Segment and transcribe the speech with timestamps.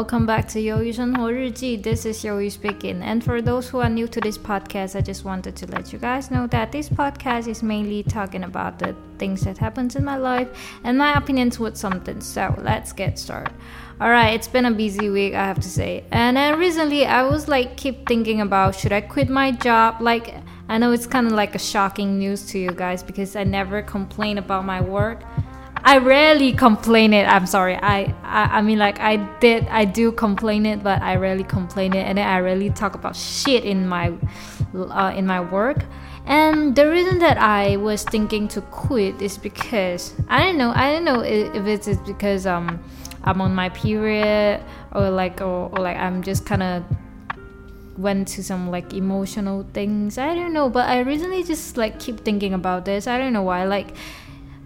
[0.00, 1.82] welcome back to Yoyu Shenhuo Riji.
[1.82, 3.02] This is Yoyu speaking.
[3.02, 5.98] And for those who are new to this podcast, I just wanted to let you
[5.98, 10.16] guys know that this podcast is mainly talking about the things that happens in my
[10.16, 10.48] life
[10.84, 12.22] and my opinions with something.
[12.22, 13.52] So let's get started.
[14.00, 16.04] All right, it's been a busy week, I have to say.
[16.12, 20.00] And then recently, I was like keep thinking about should I quit my job?
[20.00, 20.34] Like
[20.70, 23.82] I know it's kind of like a shocking news to you guys because I never
[23.82, 25.20] complain about my work
[25.82, 27.26] I rarely complain it.
[27.26, 27.76] I'm sorry.
[27.76, 31.94] I, I I mean like I did I do complain it, but I rarely complain
[31.94, 34.12] it, and then I rarely talk about shit in my
[34.74, 35.84] uh, in my work.
[36.26, 40.72] And the reason that I was thinking to quit is because I don't know.
[40.74, 42.82] I don't know if it's because um
[43.24, 46.84] I'm on my period or like or, or like I'm just kind of
[47.98, 50.18] went to some like emotional things.
[50.18, 53.06] I don't know, but I recently just like keep thinking about this.
[53.06, 53.64] I don't know why.
[53.64, 53.94] Like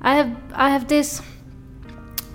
[0.05, 1.23] I have I have this.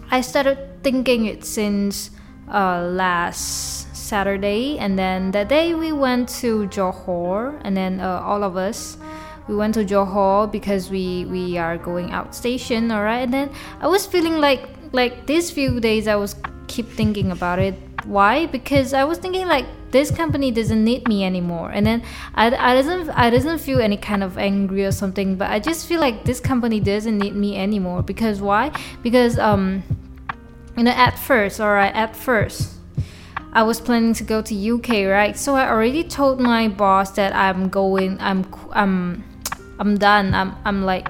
[0.09, 2.09] I started thinking it since
[2.51, 8.43] uh, last Saturday, and then that day we went to Johor, and then uh, all
[8.43, 8.97] of us
[9.47, 13.21] we went to Johor because we we are going out station, all right.
[13.21, 17.59] And then I was feeling like like these few days I was keep thinking about
[17.59, 17.77] it.
[18.05, 18.47] Why?
[18.47, 21.71] Because I was thinking like this company doesn't need me anymore.
[21.71, 22.03] And then
[22.35, 25.87] I, I doesn't I doesn't feel any kind of angry or something but I just
[25.87, 28.03] feel like this company doesn't need me anymore.
[28.03, 28.71] Because why?
[29.03, 29.83] Because um
[30.77, 32.75] you know at first all right at first
[33.51, 35.37] I was planning to go to UK right?
[35.37, 39.23] So I already told my boss that I'm going I'm I'm
[39.79, 40.33] I'm done.
[40.33, 41.09] I'm I'm like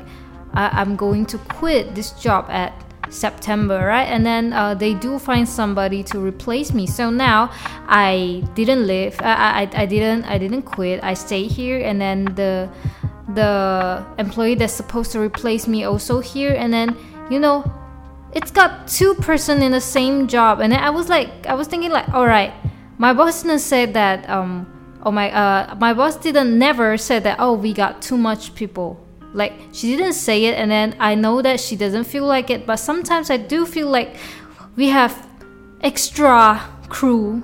[0.54, 2.74] I, I'm going to quit this job at
[3.10, 4.08] September, right?
[4.08, 6.88] And then uh, they do find somebody to replace me.
[6.88, 7.52] So now
[7.88, 9.20] I didn't leave.
[9.22, 11.04] I, I, I didn't I didn't quit.
[11.04, 12.70] I stay here, and then the
[13.34, 16.54] the employee that's supposed to replace me also here.
[16.54, 16.96] And then
[17.30, 17.72] you know,
[18.34, 20.60] it's got two person in the same job.
[20.60, 22.54] And then I was like, I was thinking like, all right,
[22.98, 24.30] my boss didn't say that.
[24.30, 27.38] Um, oh my, uh, my boss didn't never said that.
[27.40, 29.00] Oh, we got too much people
[29.34, 32.66] like she didn't say it, and then I know that she doesn't feel like it,
[32.66, 34.16] but sometimes I do feel like
[34.76, 35.28] we have
[35.82, 37.44] extra crew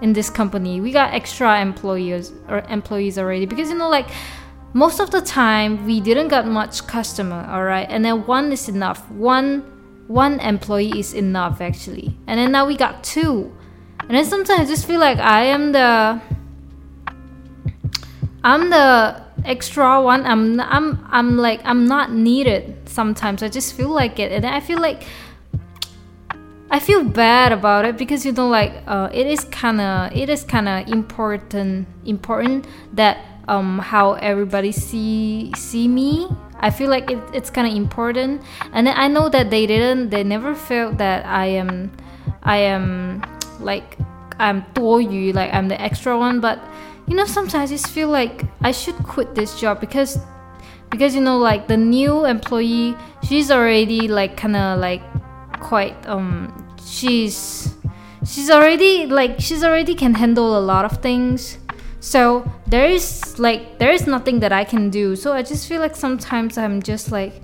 [0.00, 0.80] in this company.
[0.80, 4.08] We got extra employees or employees already because you know like
[4.74, 7.86] most of the time we didn't got much customer, all right?
[7.88, 9.08] And then one is enough.
[9.10, 9.62] One
[10.08, 12.16] one employee is enough actually.
[12.26, 13.52] And then now we got two.
[14.00, 16.20] And then sometimes I just feel like I am the
[18.44, 23.42] I'm the extra one i'm i'm i'm like i'm not needed sometimes.
[23.42, 24.32] I just feel like it.
[24.32, 25.04] And i feel like
[26.70, 30.28] i feel bad about it because you know like uh, it is kind of it
[30.28, 36.28] is kind of important important that um how everybody see see me.
[36.64, 38.42] I feel like it, it's kind of important.
[38.72, 41.90] And then i know that they didn't they never felt that i am
[42.44, 43.20] i am
[43.58, 43.98] like
[44.38, 46.40] i'm 多余 like i'm the extra one.
[46.40, 46.60] But
[47.06, 50.18] you know sometimes I just feel like I should quit this job because
[50.90, 52.94] because you know like the new employee
[53.26, 55.02] she's already like kind of like
[55.60, 56.52] quite um
[56.84, 57.74] she's
[58.24, 61.58] she's already like she's already can handle a lot of things.
[62.00, 65.16] So there is like there is nothing that I can do.
[65.16, 67.34] So I just feel like sometimes I'm just like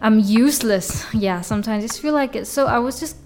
[0.00, 1.06] I'm useless.
[1.14, 2.46] Yeah sometimes I just feel like it.
[2.46, 3.16] So I was just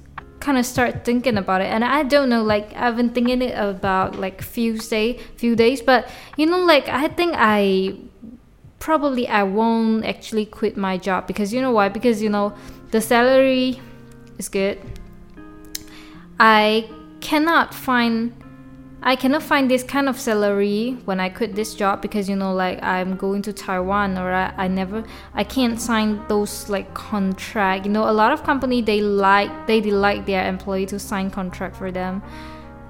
[0.45, 1.69] kind of start thinking about it.
[1.75, 5.81] And i don't know like i've been thinking it about like few day few days
[5.81, 6.07] but
[6.37, 7.97] you know like i think i
[8.79, 11.89] probably i won't actually quit my job because you know why?
[11.89, 12.53] Because you know
[12.91, 13.81] the salary
[14.37, 14.79] is good.
[16.39, 16.91] I
[17.21, 18.35] cannot find
[19.07, 22.55] I cannot find this kind of salary when I quit this job because you know
[22.55, 25.05] like I'm going to Taiwan or I, I never
[25.35, 27.85] I can't sign those like contract.
[27.85, 31.77] You know a lot of company they like they like their employee to sign contract
[31.77, 32.23] for them.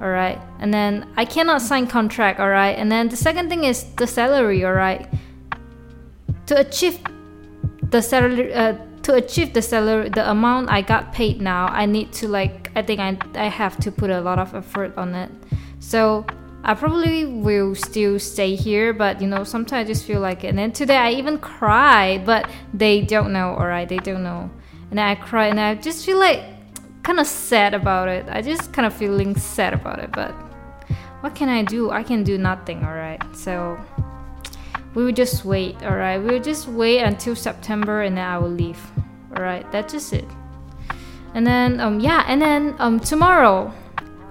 [0.01, 0.41] Alright.
[0.61, 2.79] And then I cannot sign contract, alright?
[2.79, 5.09] And then the second thing is the salary, alright?
[6.47, 7.01] To achieve
[7.91, 12.13] the salary uh, to achieve the salary the amount I got paid now, I need
[12.13, 15.31] to like I think I I have to put a lot of effort on it.
[15.85, 16.25] So
[16.65, 20.49] I probably will still stay here, but you know, sometimes I just feel like it.
[20.49, 24.51] And then today I even cried, but they don't know, alright, they don't know.
[24.91, 26.43] And I cry and I just feel like
[27.03, 28.25] kind of sad about it.
[28.31, 30.31] I just kind of feeling sad about it, but
[31.21, 31.91] what can I do?
[31.91, 33.23] I can do nothing, alright?
[33.37, 33.79] So
[34.95, 36.19] we will just wait, alright?
[36.19, 38.81] We will just wait until September and then I will leave.
[39.37, 40.25] Alright, that's just it.
[41.35, 43.71] And then um yeah, and then um tomorrow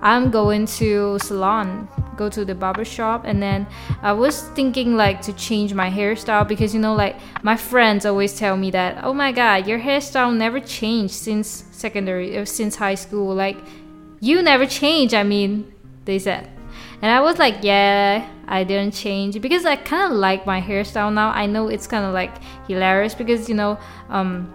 [0.03, 3.65] I'm going to salon go to the barber shop and then
[4.01, 8.37] I was thinking like to change my hairstyle because you know like my friends always
[8.37, 12.95] tell me that oh my god your hairstyle never changed since secondary uh, since high
[12.95, 13.33] school.
[13.33, 13.57] Like
[14.19, 15.73] you never change I mean
[16.03, 16.49] they said.
[17.01, 21.13] And I was like yeah I didn't change because I kind of like my hairstyle
[21.13, 21.29] now.
[21.29, 22.35] I know it's kind of like
[22.67, 23.79] hilarious because you know
[24.09, 24.53] um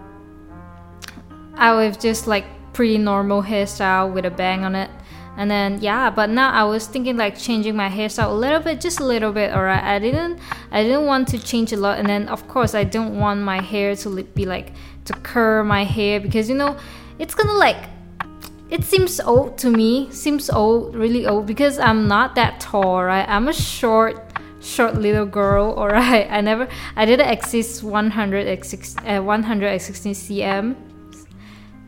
[1.55, 4.91] I was just like pretty normal hairstyle with a bang on it
[5.39, 8.81] and then yeah but now i was thinking like changing my hairstyle a little bit
[8.81, 10.37] just a little bit all right i didn't
[10.69, 11.97] i didn't want to change a lot.
[11.97, 14.73] And then of course i don't want my hair to be like
[15.05, 16.77] to curl my hair because you know
[17.19, 17.77] it's gonna like
[18.69, 23.27] it seems old to me seems old really old because i'm not that tall right?
[23.27, 24.21] I'm a short
[24.59, 30.88] short little girl all right i never i didn't exist 100 uh, 116 cm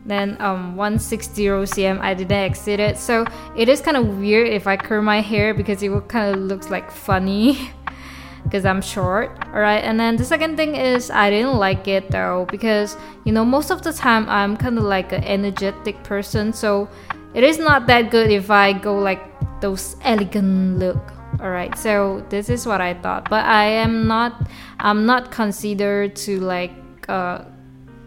[0.04, 2.98] then um 160 cm I didn't exceed it.
[2.98, 3.24] So
[3.56, 6.42] it is kind of weird if I curl my hair because it will kind of
[6.42, 7.70] looks like funny
[8.44, 9.84] because I'm short alright?
[9.84, 13.70] And then the second thing is I didn't like it though because you know most
[13.70, 16.52] of the time I'm kind of like an energetic person.
[16.52, 16.88] So
[17.34, 19.22] it is not that good if I go like
[19.60, 21.76] those elegant look alright?
[21.78, 23.30] So this is what I thought.
[23.30, 26.72] But I am not I'm not considered to like
[27.08, 27.44] uh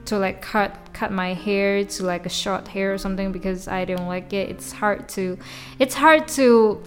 [0.06, 3.86] to like cut cut my hair to like a short hair or something because I
[3.86, 4.50] don't like it.
[4.50, 5.38] It's hard to
[5.78, 6.82] it's hard to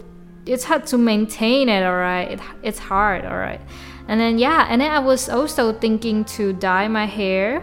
[0.47, 2.33] it's hard to maintain it, alright.
[2.33, 3.61] It, it's hard, alright.
[4.09, 7.63] And then yeah, and then I was also thinking to dye my hair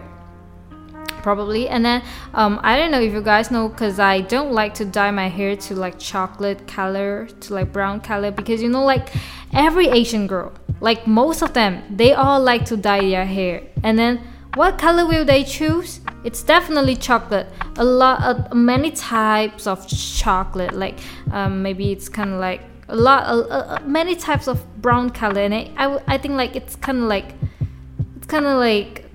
[1.26, 2.04] probably and then
[2.36, 5.28] um, i don't know if you guys know because i don't like to dye my
[5.28, 9.10] hair to like chocolate color to like brown color because you know like
[9.52, 13.98] every asian girl like most of them they all like to dye their hair and
[13.98, 14.22] then
[14.56, 16.00] what color will they choose?
[16.24, 17.48] It's definitely chocolate.
[17.76, 20.74] A lot, of many types of chocolate.
[20.74, 20.98] Like
[21.32, 25.72] um, maybe it's kind of like a lot, many types of brown color, and it,
[25.78, 27.34] I, I think like it's kind of like,
[28.18, 29.06] it's kind of like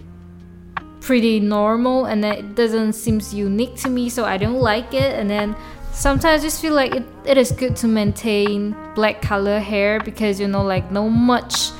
[1.00, 5.18] pretty normal, and then it doesn't seem unique to me, so I don't like it.
[5.18, 5.56] And then
[5.92, 10.38] sometimes I just feel like it, it is good to maintain black color hair because
[10.38, 11.70] you know like no much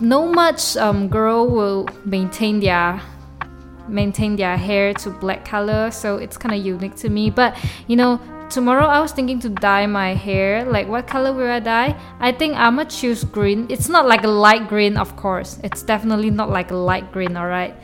[0.00, 3.00] no much um, girl will maintain their
[3.88, 7.30] maintain their hair to black color so it's kind of unique to me.
[7.30, 7.56] But
[7.86, 10.64] you know tomorrow i was thinking to dye my hair.
[10.64, 11.98] Like what color will i dye?
[12.20, 13.66] I think i'ma choose green.
[13.68, 15.58] It's not like a light green of course.
[15.62, 17.74] It's definitely not like a light green all right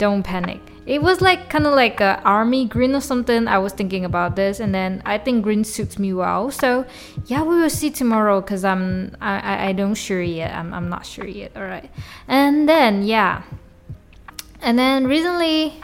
[0.00, 3.46] don't panic it was like kind of like a army green or something.
[3.46, 6.50] I was thinking about this and then i think green suits me well.
[6.50, 6.86] So
[7.26, 10.54] yeah we will see tomorrow because i'm I, I don't sure yet.
[10.54, 11.52] I'm, I'm not sure yet.
[11.56, 11.90] All right.
[12.28, 13.42] And then yeah.
[14.60, 15.80] And then recently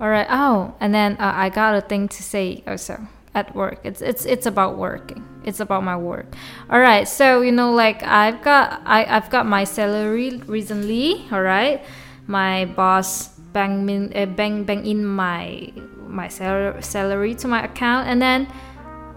[0.00, 3.00] all right oh and then uh, i got a thing to say also
[3.34, 3.80] at work.
[3.84, 5.26] It's it's it's about working.
[5.44, 6.26] It's about my work.
[6.70, 11.42] All right so you know like i've got I, i've got my salary recently all
[11.42, 11.82] right?
[12.26, 15.72] My boss bank in, uh, bank bank in my
[16.06, 18.08] my sal- salary to my account.
[18.08, 18.48] And then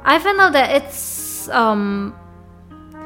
[0.04, 2.16] I found out that it's um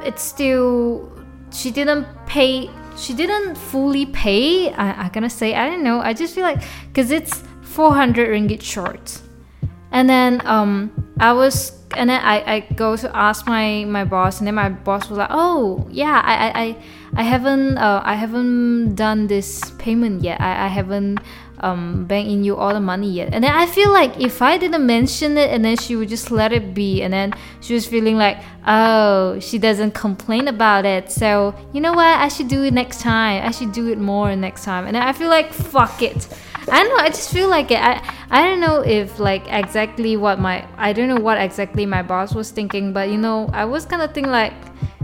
[0.03, 1.11] it's still
[1.51, 4.71] she didn't pay she didn't fully pay.
[4.73, 5.99] I, I gonna say I don't know.
[5.99, 9.21] I just feel like because it's 400 ringgit short.
[9.91, 14.39] And then um I was and then I, I go to ask my my boss
[14.39, 16.77] and then my boss was like oh yeah I I,
[17.17, 20.41] I haven't uh, I haven't done this payment yet.
[20.41, 21.19] I, I haven't
[21.59, 23.33] um, bank in you all the money yet.
[23.33, 26.29] And then I feel like if I didn't mention it and then she would just
[26.29, 28.37] let it be and then she was feeling like
[28.67, 31.11] oh she doesn't complain about it.
[31.11, 32.19] So you know what?
[32.19, 33.45] I should do it next time.
[33.45, 34.85] I should do it more next time.
[34.85, 36.27] And I feel like fuck it
[36.69, 37.03] I don't know.
[37.03, 37.79] I just feel like it.
[37.79, 42.01] I I don't know if like exactly what my I don't know what exactly my
[42.01, 44.53] boss was thinking, but you know I was kind of thinking like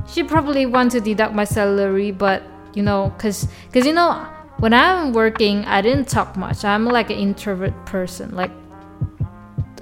[0.08, 4.13] she probably want to deduct my salary, but you know, cause cause you know
[4.60, 6.65] when I'm working, I didn't talk much.
[6.65, 8.51] I'm like an introvert person, like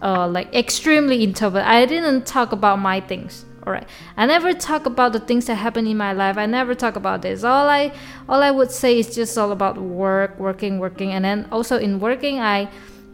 [0.01, 1.65] uh like extremely introvert.
[1.65, 5.55] I didn't talk about my things all right i never talk about the things that
[5.55, 6.37] happen in my life.
[6.37, 7.43] I never talk about this.
[7.43, 7.91] All i
[8.27, 11.11] all i would say is just all about work working working.
[11.11, 12.67] And then also in working i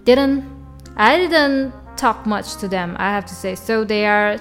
[0.05, 0.43] didn't
[0.95, 3.55] i didn't talk much to them i have to say.
[3.55, 4.37] So they are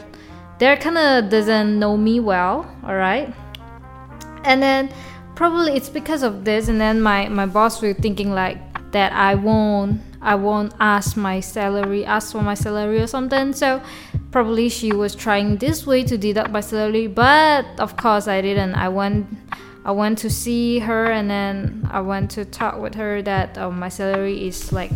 [0.59, 3.35] they're kind of doesn't know me well all right
[4.45, 4.93] and then
[5.35, 8.59] probably it's because of this and then my my boss was thinking like
[8.93, 13.53] that i won't I won't ask my salary, ask for my salary or something.
[13.53, 13.83] So
[14.35, 18.75] probably she was trying this way to deduct my salary, but of course I didn't.
[18.75, 19.29] I went
[19.85, 23.79] I went to see her and then I went to talk with her that um,
[23.79, 24.91] my salary is like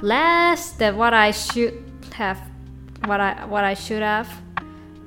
[0.00, 1.74] less than what I should
[2.14, 2.38] have
[3.06, 4.30] what I what I should have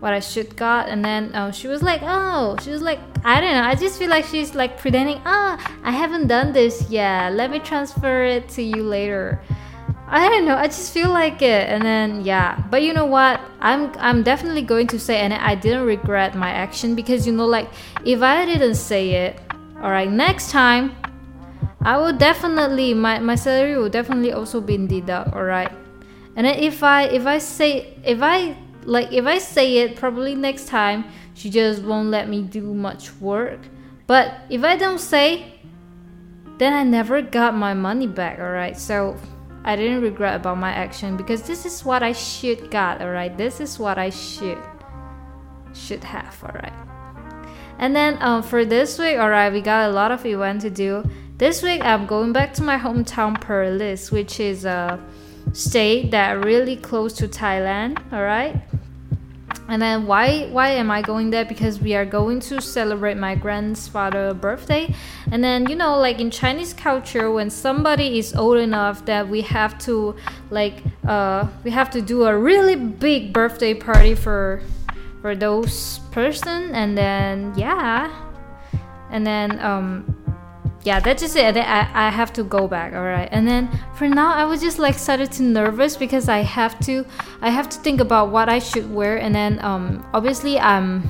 [0.01, 3.39] what I should got, and then uh, she was like, oh, she was like, I
[3.39, 3.63] don't know.
[3.63, 7.33] I just feel like she's like pretending, ah, oh, I haven't done this yet.
[7.33, 9.41] Let me transfer it to you later.
[10.07, 10.55] I don't know.
[10.55, 12.61] I just feel like it, and then yeah.
[12.69, 13.41] But you know what?
[13.59, 17.47] I'm I'm definitely going to say, and I didn't regret my action because you know,
[17.47, 17.69] like
[18.05, 19.39] if I didn't say it,
[19.81, 20.95] all right, next time,
[21.81, 25.33] I will definitely my my salary will definitely also be deduct.
[25.33, 25.71] All right,
[26.35, 30.35] and then if I if I say if I like if I say it, probably
[30.35, 33.59] next time she just won't let me do much work.
[34.05, 35.59] But if I don't say,
[36.59, 38.37] then I never got my money back.
[38.37, 39.17] All right, so
[39.65, 43.35] I didn't regret about my action because this is what I should got, alright?
[43.35, 44.61] This is what I should
[45.73, 46.71] should have, alright?
[47.79, 51.03] And then um, for this week, alright, we got a lot of event to do.
[51.37, 55.03] This week I'm going back to my hometown Perlis, which is a
[55.51, 58.61] state that really close to Thailand, alright?
[59.67, 61.45] And then why why am I going there?
[61.45, 64.93] Because we are going to celebrate my grandfather's birthday.
[65.31, 69.41] And then you know, like in Chinese culture, when somebody is old enough that we
[69.41, 70.15] have to
[70.51, 74.61] like uh we have to do a really big birthday party for
[75.21, 78.13] for those person and then yeah.
[79.09, 80.24] And then um
[80.85, 81.57] yeah, that's just it.
[81.57, 82.93] I, I have to go back.
[82.93, 83.27] All right.
[83.31, 87.03] And then for now, I was just like started to nervous because I have to,
[87.41, 89.17] I have to think about what I should wear.
[89.17, 91.09] And then um, obviously I'm,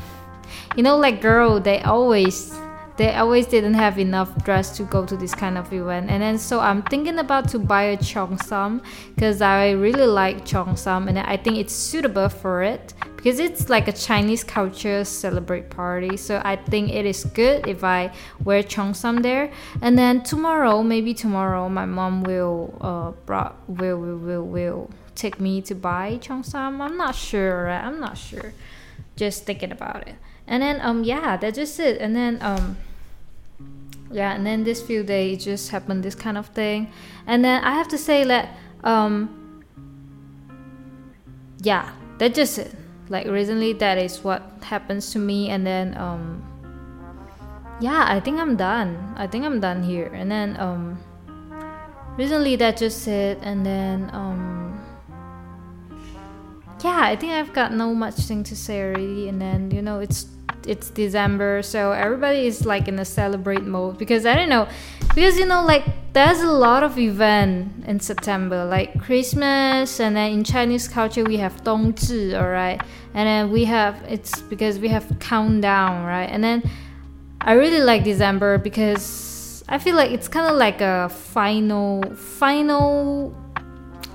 [0.77, 2.57] you know, like girl, they always
[2.97, 6.09] they always didn't have enough dress to go to this kind of event.
[6.09, 8.81] And then so i'm thinking about to buy a cheongsam
[9.13, 13.87] because i really like cheongsam and i think it's suitable for it because it's like
[13.87, 16.15] a chinese culture celebrate party.
[16.17, 18.11] So i think it is good if i
[18.43, 19.51] wear cheongsam there.
[19.81, 25.39] And then tomorrow maybe tomorrow my mom will uh brought will will will, will take
[25.39, 26.81] me to buy cheongsam.
[26.81, 27.83] I'm not sure right?
[27.83, 28.53] i'm not sure.
[29.15, 30.15] Just thinking about it.
[30.47, 31.99] And then um yeah that's just it.
[31.99, 32.77] And then um
[34.11, 36.91] yeah and then this few days just happened this kind of thing.
[37.27, 39.63] And then i have to say that um
[41.61, 42.73] yeah that's just it.
[43.09, 46.41] Like recently that is what happens to me and then um
[47.81, 49.13] yeah i think i'm done.
[49.17, 50.07] I think i'm done here.
[50.13, 50.99] And then um
[52.17, 53.39] recently that just it.
[53.41, 54.79] And then um
[56.83, 59.27] yeah i think i've got no much thing to say already.
[59.27, 60.27] And then you know it's
[60.65, 64.67] it's December, so everybody is like in a celebrate mode because I don't know,
[65.13, 70.31] because you know like there's a lot of event in September like Christmas and then
[70.31, 72.81] in Chinese culture we have Dongzhi, alright,
[73.13, 76.63] and then we have it's because we have countdown, right, and then
[77.41, 83.35] I really like December because I feel like it's kind of like a final final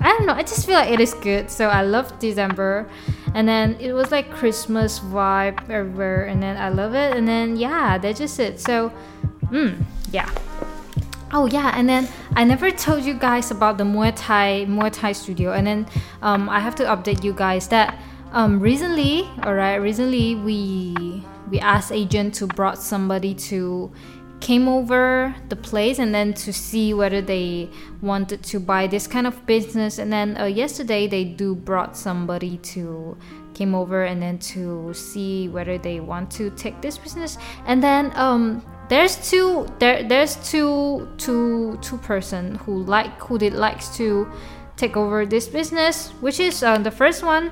[0.03, 0.33] I don't know.
[0.33, 1.51] I just feel like it is good.
[1.51, 2.89] So I love December,
[3.33, 7.15] and then it was like Christmas vibe everywhere, and then I love it.
[7.15, 8.59] And then yeah, that's just it.
[8.59, 8.91] So,
[9.51, 10.29] mm, yeah.
[11.33, 15.13] Oh yeah, and then I never told you guys about the Muay Thai Muay Thai
[15.13, 15.87] studio, and then
[16.21, 17.97] um, I have to update you guys that
[18.33, 23.91] um, recently, all right, recently we we asked agent to brought somebody to
[24.41, 27.69] came over the place and then to see whether they
[28.01, 29.99] wanted to buy this kind of business.
[29.99, 33.17] And then uh, yesterday they do brought somebody to
[33.53, 37.37] came over and then to see whether they want to take this business.
[37.65, 43.53] And then um there's two there there's two two two person who like who did
[43.53, 44.27] likes to
[44.75, 47.51] take over this business which is uh, the first one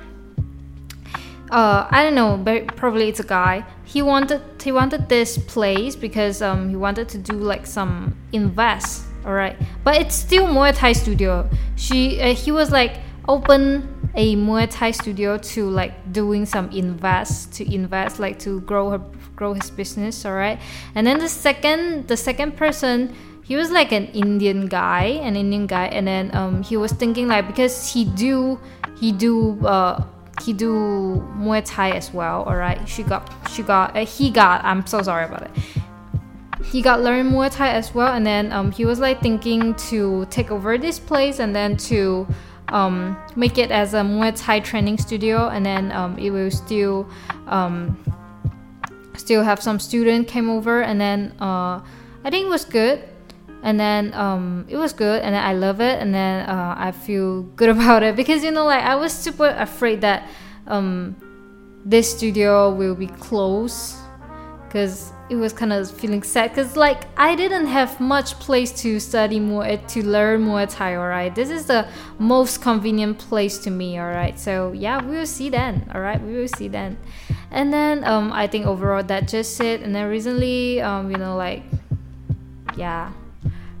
[1.50, 3.64] uh, I don't know, but probably it's a guy.
[3.84, 9.04] He wanted he wanted this place because um he wanted to do like some invest,
[9.26, 9.56] all right.
[9.82, 11.48] But it's still Muay Thai studio.
[11.76, 17.52] She uh, he was like open a Muay Thai studio to like doing some invest
[17.54, 19.02] to invest like to grow her
[19.34, 20.60] grow his business, all right.
[20.94, 25.66] And then the second the second person he was like an Indian guy, an Indian
[25.66, 28.60] guy, and then um he was thinking like because he do
[29.00, 30.04] he do uh
[30.40, 30.72] he do
[31.36, 32.42] Muay Thai as well.
[32.42, 34.64] All right, she got she got uh, he got.
[34.64, 35.50] I'm so sorry about it.
[36.64, 40.26] He got learn Muay Thai as well, and then um, he was like thinking to
[40.30, 42.26] take over this place and then to
[42.68, 47.08] um, make it as a Muay Thai training studio, and then um, it will still
[47.46, 47.96] um,
[49.16, 51.80] still have some student came over, and then uh,
[52.24, 53.02] I think it was good
[53.62, 57.42] and then um, it was good and i love it and then uh, i feel
[57.42, 58.16] good about it.
[58.16, 60.28] Because you know like i was super afraid that
[60.66, 61.16] um,
[61.84, 63.96] this studio will be closed
[64.70, 66.50] because it was kind of feeling sad.
[66.50, 70.96] Because like I didn't have much place to study more eh, to learn Muay Thai
[70.96, 71.34] alright?
[71.34, 71.88] This is the
[72.18, 74.38] most convenient place to me alright?
[74.38, 76.22] So yeah we will see then alright?
[76.22, 76.98] We will see then.
[77.50, 79.82] And then um, I think overall that just it.
[79.82, 81.62] And then recently um, you know like
[82.76, 83.12] yeah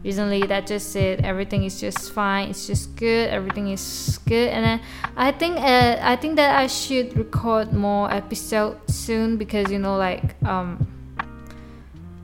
[0.02, 2.50] recently that just said everything is just fine.
[2.50, 3.30] It's just good.
[3.30, 4.48] Everything is good.
[4.48, 4.80] And then
[5.16, 9.96] i think uh, i think that i should record more episodes soon because you know
[9.96, 10.86] like um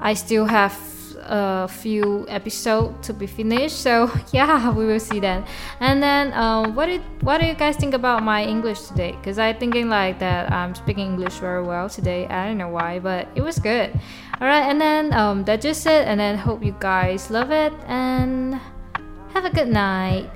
[0.01, 0.73] i still have
[1.29, 5.45] a few episodes to be finished so yeah we will see then.
[5.81, 9.13] And then um, what did what do you guys think about my english today?
[9.13, 12.27] Because i thinking like that i'm speaking english very well today.
[12.27, 13.93] I don't know why but it was good.
[14.41, 17.73] All right and then um, that's just it and then hope you guys love it
[17.87, 18.61] and
[19.33, 20.31] have a good night